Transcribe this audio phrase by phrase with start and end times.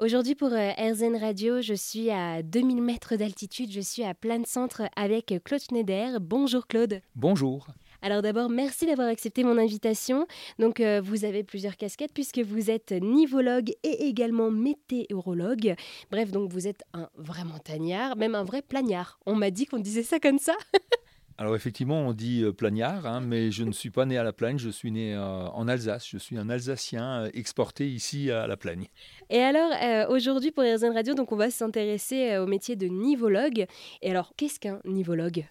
[0.00, 4.42] Aujourd'hui pour euh, RZN Radio, je suis à 2000 mètres d'altitude, je suis à plein
[4.46, 6.20] centre avec Claude Schneider.
[6.20, 7.02] Bonjour Claude.
[7.16, 7.66] Bonjour.
[8.00, 10.26] Alors d'abord, merci d'avoir accepté mon invitation.
[10.58, 15.74] Donc euh, vous avez plusieurs casquettes puisque vous êtes nivologue et également météorologue.
[16.10, 19.20] Bref, donc vous êtes un vrai montagnard, même un vrai plagnard.
[19.26, 20.54] On m'a dit qu'on disait ça comme ça.
[21.40, 24.34] Alors effectivement, on dit euh, plagnard, hein, mais je ne suis pas né à la
[24.34, 26.06] Plagne, je suis né euh, en Alsace.
[26.06, 28.88] Je suis un Alsacien euh, exporté ici à la Plagne.
[29.30, 33.64] Et alors, aujourd'hui pour RZN Radio, donc on va s'intéresser au métier de nivologue.
[34.02, 35.46] Et alors, qu'est-ce qu'un nivologue?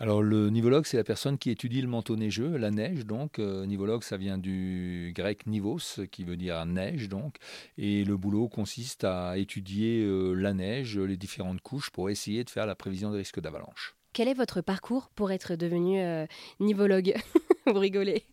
[0.00, 3.38] Alors le nivologue, c'est la personne qui étudie le manteau neigeux, la neige donc.
[3.38, 7.36] nivologue, ça vient du grec nivos, qui veut dire neige donc.
[7.76, 12.66] Et le boulot consiste à étudier la neige, les différentes couches, pour essayer de faire
[12.66, 13.97] la prévision des risques d'avalanche.
[14.12, 16.26] Quel est votre parcours pour être devenu euh,
[16.60, 17.14] nivologue
[17.66, 18.24] Vous rigolez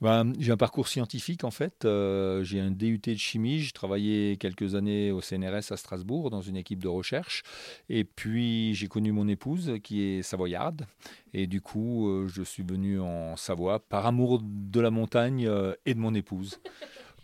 [0.00, 1.84] ben, j'ai un parcours scientifique en fait.
[1.84, 3.58] Euh, j'ai un DUT de chimie.
[3.58, 7.42] J'ai travaillé quelques années au CNRS à Strasbourg dans une équipe de recherche.
[7.90, 10.86] Et puis j'ai connu mon épouse qui est savoyarde.
[11.34, 15.46] Et du coup, euh, je suis venu en Savoie par amour de la montagne
[15.84, 16.60] et de mon épouse.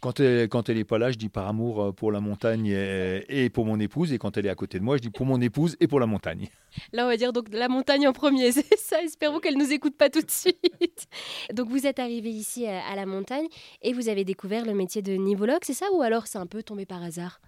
[0.06, 2.66] Quand elle, quand elle est pas là, je dis par amour euh, pour la montagne
[2.66, 4.12] et, pour mon épouse.
[4.12, 5.98] Et quand elle est à côté de moi, je dis pour mon épouse et pour
[5.98, 6.48] la montagne.
[6.92, 9.02] Là, on va dire donc la montagne en premier, c'est ça.
[9.02, 11.08] Espérons qu'elle nous écoute pas tout de suite.
[11.54, 13.48] Donc, vous êtes arrivé ici à la montagne
[13.82, 15.86] et vous avez découvert le métier de nivologue, c'est ça?
[15.92, 17.40] Ou alors c'est un peu tombé par hasard?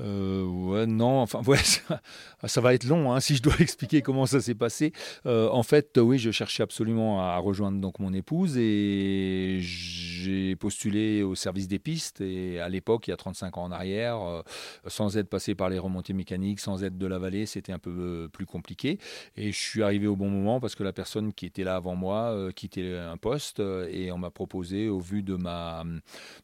[0.00, 1.42] Euh, ouais, non, enfin,
[2.44, 4.92] ça, va être long hein, si je dois expliquer comment ça s'est passé.
[5.26, 11.22] Euh, en fait, oui, je cherchais absolument à rejoindre donc mon épouse et j'ai postulé
[11.22, 12.20] au service des pistes.
[12.20, 14.42] Et à l'époque, il y a 35 ans en arrière, euh,
[14.86, 18.28] sans être passé par les remontées mécaniques, sans être de la vallée, c'était un peu
[18.32, 18.98] plus compliqué.
[19.36, 21.94] Et je suis arrivé au bon moment parce que la personne qui était là avant
[21.94, 25.84] moi quittait un poste et on m'a proposé, au vu de, ma,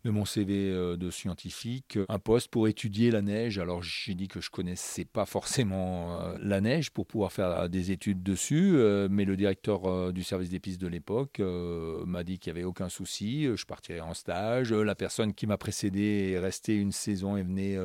[0.04, 4.40] de mon CV de scientifique, un poste pour étudier la neige alors j'ai dit que
[4.40, 9.08] je connaissais pas forcément euh, la neige pour pouvoir faire euh, des études dessus, euh,
[9.10, 12.88] mais le directeur du service des pistes de l'époque m'a dit qu'il n'y avait aucun
[12.88, 14.72] souci, je partirais en stage.
[14.72, 17.76] La personne qui m'a précédé est restée une saison et venait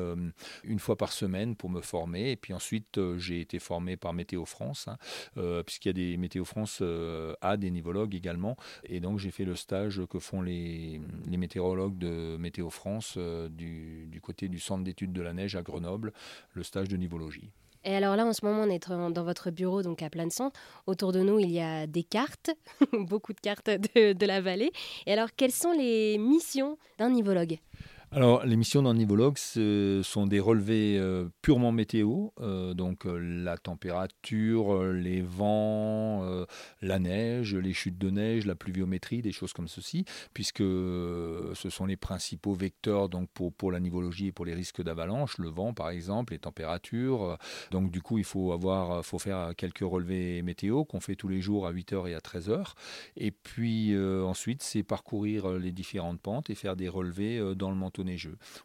[0.64, 2.30] une fois par semaine pour me former.
[2.32, 6.44] Et puis ensuite, j'ai été formé par Météo France, hein, puisqu'il y a des Météo
[6.44, 6.82] France
[7.40, 8.56] a des nivologues également.
[8.84, 14.20] Et donc j'ai fait le stage que font les, météorologues de Météo France du, du
[14.20, 16.12] côté du centre d'études de la neige à Grenoble,
[16.54, 17.50] le stage de nivologie.
[17.84, 20.32] Et alors là, en ce moment, on est dans votre bureau, donc à plein de
[20.32, 20.58] centre.
[20.86, 22.50] Autour de nous, il y a des cartes,
[22.92, 24.72] beaucoup de cartes de, de, la vallée.
[25.06, 27.58] Et alors, quelles sont les missions d'un nivologue?
[28.14, 33.18] Alors, les missions d'un nivologue, ce sont des relevés euh, purement météo, euh, donc euh,
[33.18, 36.22] la température, les vents,
[36.80, 41.86] la neige, les chutes de neige, la pluviométrie, des choses comme ceci, puisque ce sont
[41.86, 45.90] les principaux vecteurs donc pour, la nivologie et pour les risques d'avalanche, le vent par
[45.90, 47.36] exemple, les températures.
[47.72, 51.40] Donc, du coup, il faut, avoir, faut faire quelques relevés météo qu'on fait tous les
[51.40, 52.74] jours à 8h et à 13h.
[53.16, 58.03] Et puis ensuite, c'est parcourir les différentes pentes et faire des relevés dans le manteau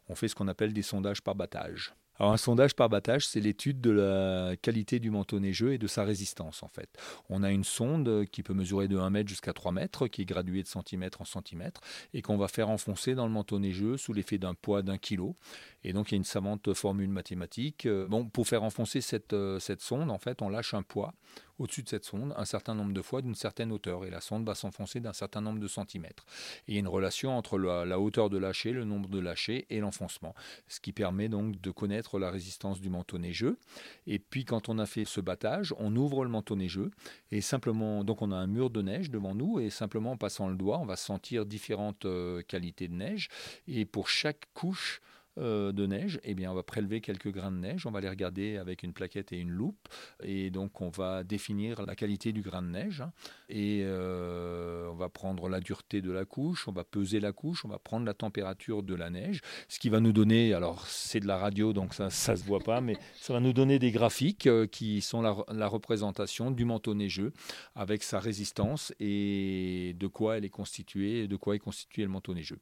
[0.07, 1.94] On fait ce qu'on appelle des sondages par battage.
[2.22, 6.03] Un sondage par battage, c'est l'étude de la qualité du manteau neigeux et de sa
[6.03, 6.89] résistance en fait.
[7.29, 10.25] On a une sonde qui peut mesurer de 1 mètre jusqu'à 3 mètres, qui est
[10.25, 11.79] graduée de centimètre en centimètre,
[12.13, 15.38] et qu'on va faire enfoncer dans le manteau neigeux sous l'effet d'un poids d'un kilo.
[15.85, 17.88] Et donc il y a une savante formule mathématique.
[17.88, 21.13] Bon, pour faire enfoncer cette, cette sonde, en fait, on lâche un poids
[21.59, 24.46] au-dessus de cette sonde un certain nombre de fois d'une certaine hauteur, et la sonde
[24.46, 26.25] va s'enfoncer d'un certain nombre de centimètres.
[26.68, 29.66] Et il y a une relation entre la, hauteur de lâcher, le nombre de lâchers
[29.70, 30.34] et l'enfoncement,
[30.68, 33.58] ce qui permet donc de connaître la résistance du manteau neigeux.
[34.08, 36.92] Et puis quand on a fait ce battage, on ouvre le manteau neigeux
[37.31, 40.50] et simplement, donc on a un mur de neige devant nous et simplement en passant
[40.50, 43.30] le doigt, on va sentir différentes euh, qualités de neige.
[43.68, 45.02] Et pour chaque couche,
[45.39, 48.09] euh, de neige, eh bien, on va prélever quelques grains de neige, on va les
[48.09, 49.88] regarder avec une plaquette et une loupe,
[50.22, 53.11] et donc on va définir la qualité du grain de neige, hein.
[53.47, 57.66] et euh, on va prendre la dureté de la couche, on va peser la couche,
[57.66, 61.19] on va prendre la température de la neige, ce qui va nous donner, alors c'est
[61.19, 63.91] de la radio, donc ça ne se voit pas, mais ça va nous donner des
[63.91, 67.34] graphiques euh, qui sont la, la représentation du manteau neigeux
[67.75, 72.34] avec sa résistance et de quoi elle est constituée, de quoi est constitué le manteau
[72.34, 72.59] neigeux.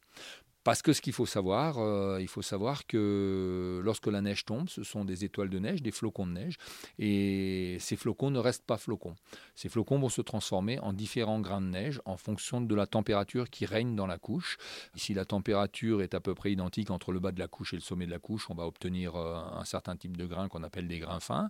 [0.67, 4.67] Parce que ce qu'il faut savoir, euh, il faut savoir que lorsque la neige tombe,
[4.67, 6.57] ce sont des étoiles de neige, des flocons de neige,
[6.99, 9.15] et ces flocons ne restent pas flocons.
[9.55, 13.49] Ces flocons vont se transformer en différents grains de neige en fonction de la température
[13.49, 14.57] qui règne dans la couche.
[14.93, 17.77] Si la température est à peu près identique entre le bas de la couche et
[17.77, 20.63] le sommet de la couche, on va obtenir euh, un certain type de grains qu'on
[20.63, 21.49] appelle des grains fins,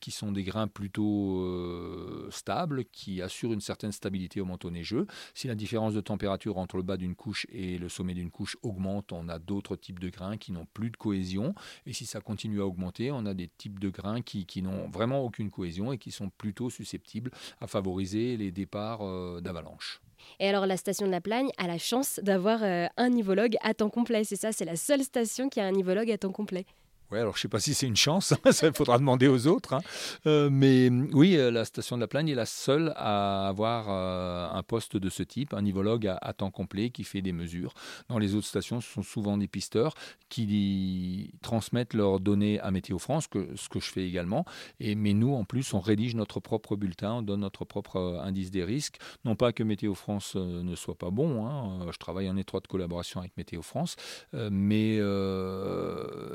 [0.00, 5.06] qui sont des grains plutôt euh, stables, qui assurent une certaine stabilité au manteau neigeux.
[5.32, 8.47] Si la différence de température entre le bas d'une couche et le sommet d'une couche
[8.62, 11.54] augmente, on a d'autres types de grains qui n'ont plus de cohésion.
[11.86, 15.22] Et si ça continue à augmenter, on a des types de grains qui, n'ont vraiment
[15.24, 17.30] aucune cohésion et qui sont plutôt susceptibles
[17.60, 20.00] à favoriser les départs euh, d'avalanche.
[20.40, 23.74] Et alors la station de la Plagne a la chance d'avoir euh, un nivologue à
[23.74, 24.24] temps complet.
[24.24, 26.66] C'est ça, c'est la seule station qui a un nivologue à temps complet.
[27.10, 29.72] Oui, alors je ne sais pas si c'est une chance, ça faudra demander aux autres.
[29.72, 29.80] Hein.
[30.26, 34.46] Euh, mais oui, euh, la station de la Plagne est la seule à avoir euh,
[34.52, 37.72] un poste de ce type, un nivologue à, temps complet qui fait des mesures.
[38.10, 39.94] Dans les autres stations, ce sont souvent des pisteurs
[40.28, 44.44] qui transmettent leurs données à Météo France, ce que je fais également.
[44.80, 48.64] Mais nous, en plus, on rédige notre propre bulletin, on donne notre propre indice des
[48.64, 48.98] risques.
[49.24, 53.20] Non pas que Météo France ne soit pas bon, hein, je travaille en étroite collaboration
[53.20, 53.96] avec Météo France,
[54.34, 55.00] mais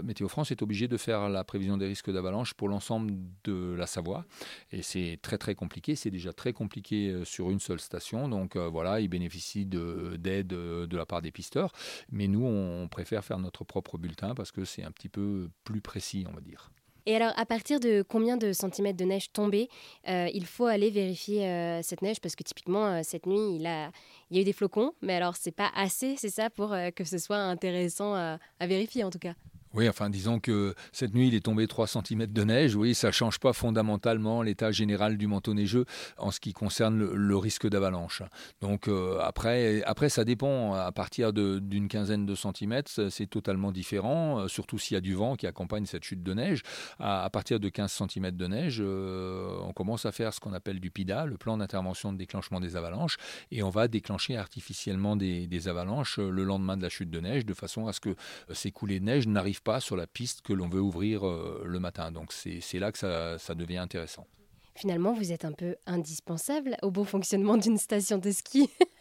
[0.03, 3.13] Météo France est obligé de faire la prévision des risques d'avalanche pour l'ensemble
[3.43, 4.25] de la Savoie.
[4.71, 5.95] Et c'est très très compliqué.
[5.95, 8.27] C'est déjà très compliqué euh, sur une seule station.
[8.27, 11.71] Donc euh, voilà, ils bénéficient d'aide euh, de, la part des pisteurs.
[12.11, 15.81] Mais nous, on préfère faire notre propre bulletin parce que c'est un petit peu plus
[15.81, 16.71] précis, on va dire.
[17.05, 19.67] Et alors, à partir de combien de centimètres de neige tombée,
[20.07, 22.21] il faut aller vérifier cette neige?
[22.21, 23.91] Parce que typiquement, cette nuit, il, a,
[24.31, 27.03] il y a eu des flocons, mais alors c'est pas assez, c'est ça, pour que
[27.03, 29.33] ce soit intéressant à vérifier en tout cas?
[29.73, 32.75] Oui, enfin, disons que cette nuit, il est tombé 3 cm de neige.
[32.75, 35.85] Oui, ça ne change pas fondamentalement l'état général du manteau neigeux
[36.17, 38.21] en ce qui concerne le, risque d'avalanche.
[38.61, 40.73] Donc, euh, après, après, ça dépend.
[40.73, 45.15] À partir d'une quinzaine de centimètres, c'est totalement différent, euh, surtout s'il y a du
[45.15, 46.61] vent qui accompagne cette chute de neige.
[46.99, 50.79] À, partir de 15 cm de neige, euh, on commence à faire ce qu'on appelle
[50.79, 53.17] du PIDA, le plan d'intervention de déclenchement des avalanches,
[53.51, 57.45] et on va déclencher artificiellement des, des avalanches le lendemain de la chute de neige,
[57.45, 58.15] de façon à ce que
[58.51, 61.79] ces coulées de neige n'arrivent pas sur la piste que l'on veut ouvrir euh, le
[61.79, 62.11] matin.
[62.11, 64.27] Donc c'est là que ça, ça devient intéressant.
[64.75, 68.69] Finalement, vous êtes un peu indispensable au bon fonctionnement d'une station de ski.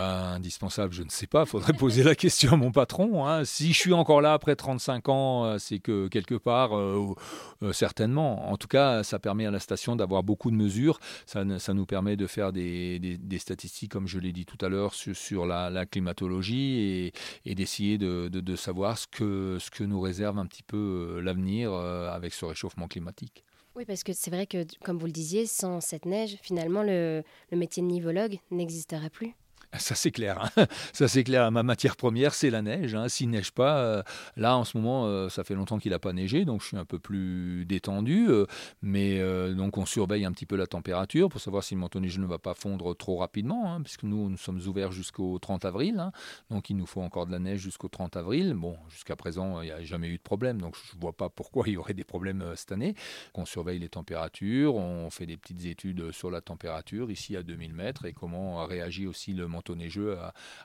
[0.00, 1.44] Indispensable, je ne sais pas.
[1.44, 3.26] Faudrait poser la question à mon patron.
[3.26, 3.44] Hein.
[3.44, 7.14] Si je suis encore là après 35 ans, euh, c'est que quelque part, euh,
[7.62, 8.50] euh, certainement.
[8.50, 10.98] En tout cas, ça permet à la station d'avoir beaucoup de mesures.
[11.26, 15.46] Ça, nous permet de faire des, statistiques, comme je l'ai dit tout à l'heure, sur,
[15.46, 17.12] la, climatologie
[17.44, 22.34] et, d'essayer de, savoir ce que, ce que nous réserve un petit peu l'avenir avec
[22.34, 23.44] ce réchauffement climatique.
[23.76, 27.22] Oui, parce que c'est vrai que, comme vous le disiez, sans cette neige, finalement, le,
[27.50, 29.34] le métier de nivologue n'existerait plus.
[29.78, 30.66] Ça c'est clair, hein.
[30.92, 31.48] ça c'est clair.
[31.52, 32.96] Ma matière première c'est la neige.
[32.96, 33.08] Hein.
[33.08, 34.02] S'il neige pas, euh,
[34.36, 36.76] là en ce moment euh, ça fait longtemps qu'il n'a pas neigé, donc je suis
[36.76, 38.26] un peu plus détendu.
[38.28, 38.46] Euh,
[38.82, 39.20] mais
[39.54, 42.26] donc on surveille un petit peu la température pour savoir si le manteau neigeux ne
[42.26, 46.10] va pas fondre trop rapidement, hein, puisque nous nous sommes ouverts jusqu'au 30 avril,
[46.50, 48.54] donc il nous faut encore de la neige jusqu'au 30 avril.
[48.54, 51.28] Bon, jusqu'à présent il n'y a jamais eu de problème, donc je ne vois pas
[51.28, 52.96] pourquoi il y aurait des problèmes cette année.
[53.34, 57.72] On surveille les températures, on fait des petites études sur la température ici à 2000
[57.72, 60.18] mètres et comment réagit aussi le manteau neigeux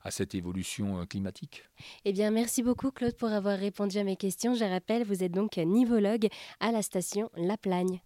[0.04, 1.64] à, cette évolution euh, climatique.
[2.06, 4.56] Eh bien, merci beaucoup Claude pour avoir répondu à mes questions.
[4.56, 6.28] Je rappelle, vous êtes donc nivologue
[6.60, 8.02] à la station La Plagne.